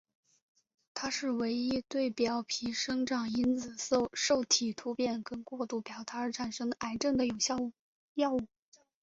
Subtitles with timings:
[0.95, 3.69] 它是唯一对表皮生长因子
[4.13, 7.71] 受体突变跟过度表达而产生的癌症的有效
[8.15, 8.47] 药物。